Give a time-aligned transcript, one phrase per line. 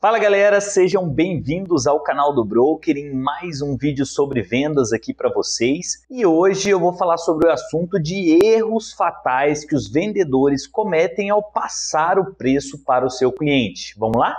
[0.00, 5.12] Fala galera, sejam bem-vindos ao canal do Broker em mais um vídeo sobre vendas aqui
[5.12, 6.04] para vocês.
[6.08, 11.30] E hoje eu vou falar sobre o assunto de erros fatais que os vendedores cometem
[11.30, 13.96] ao passar o preço para o seu cliente.
[13.98, 14.36] Vamos lá?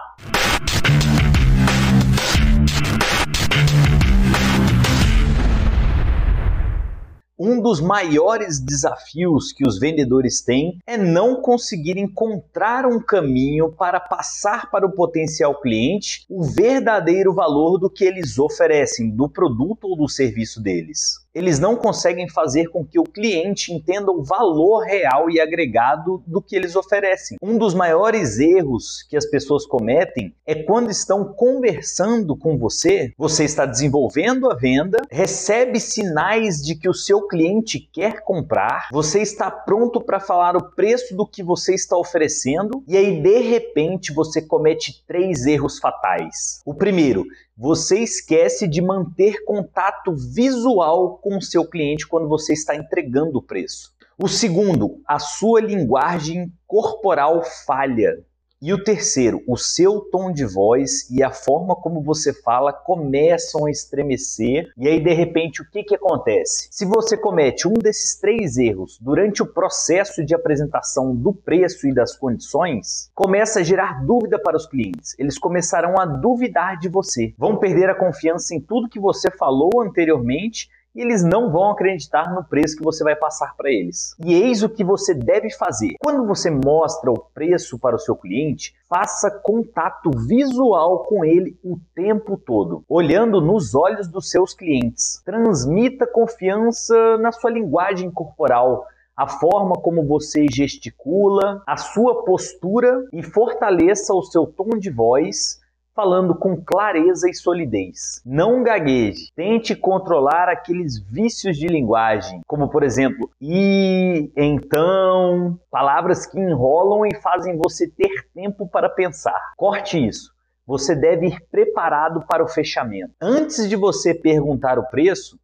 [7.49, 13.99] Um dos maiores desafios que os vendedores têm é não conseguir encontrar um caminho para
[13.99, 19.97] passar para o potencial cliente o verdadeiro valor do que eles oferecem, do produto ou
[19.97, 25.29] do serviço deles eles não conseguem fazer com que o cliente entenda o valor real
[25.29, 27.37] e agregado do que eles oferecem.
[27.41, 33.43] Um dos maiores erros que as pessoas cometem é quando estão conversando com você, você
[33.43, 39.51] está desenvolvendo a venda, recebe sinais de que o seu cliente quer comprar, você está
[39.51, 44.41] pronto para falar o preço do que você está oferecendo e aí de repente você
[44.41, 46.61] comete três erros fatais.
[46.65, 47.25] O primeiro,
[47.61, 53.41] você esquece de manter contato visual com o seu cliente quando você está entregando o
[53.41, 53.93] preço.
[54.17, 58.23] O segundo, a sua linguagem corporal falha.
[58.61, 63.65] E o terceiro, o seu tom de voz e a forma como você fala começam
[63.65, 64.69] a estremecer.
[64.77, 66.67] E aí, de repente, o que, que acontece?
[66.69, 71.93] Se você comete um desses três erros durante o processo de apresentação do preço e
[71.93, 75.15] das condições, começa a gerar dúvida para os clientes.
[75.17, 79.81] Eles começarão a duvidar de você, vão perder a confiança em tudo que você falou
[79.81, 80.67] anteriormente
[81.01, 84.15] eles não vão acreditar no preço que você vai passar para eles.
[84.19, 85.95] E eis o que você deve fazer.
[85.99, 91.77] Quando você mostra o preço para o seu cliente, faça contato visual com ele o
[91.95, 95.21] tempo todo, olhando nos olhos dos seus clientes.
[95.23, 98.85] Transmita confiança na sua linguagem corporal
[99.19, 105.59] a forma como você gesticula, a sua postura e fortaleça o seu tom de voz
[105.99, 108.21] falando com clareza e solidez.
[108.25, 109.33] Não gagueje.
[109.35, 117.13] Tente controlar aqueles vícios de linguagem, como por exemplo, e, então, palavras que enrolam e
[117.15, 119.37] fazem você ter tempo para pensar.
[119.57, 120.31] Corte isso.
[120.65, 123.13] Você deve ir preparado para o fechamento.
[123.21, 125.37] Antes de você perguntar o preço,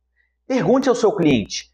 [0.47, 1.69] pergunte ao seu cliente: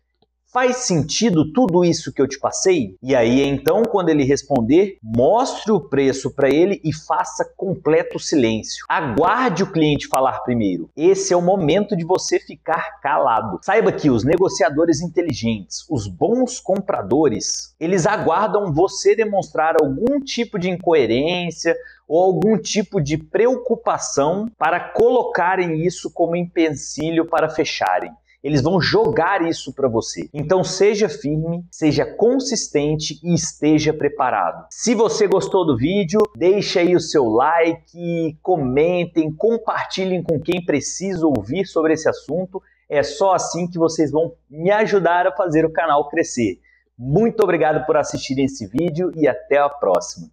[0.54, 2.98] Faz sentido tudo isso que eu te passei?
[3.02, 8.86] E aí, então, quando ele responder, mostre o preço para ele e faça completo silêncio.
[8.90, 10.90] Aguarde o cliente falar primeiro.
[10.94, 13.60] Esse é o momento de você ficar calado.
[13.62, 20.70] Saiba que os negociadores inteligentes, os bons compradores, eles aguardam você demonstrar algum tipo de
[20.70, 28.12] incoerência ou algum tipo de preocupação para colocarem isso como empecilho para fecharem.
[28.44, 30.30] Eles vão jogar isso para você.
[30.34, 34.66] Então seja firme, seja consistente e esteja preparado.
[34.72, 41.26] Se você gostou do vídeo, deixe aí o seu like, comentem, compartilhem com quem precisa
[41.26, 42.62] ouvir sobre esse assunto.
[42.90, 46.60] É só assim que vocês vão me ajudar a fazer o canal crescer.
[46.98, 50.28] Muito obrigado por assistirem esse vídeo e até a próxima.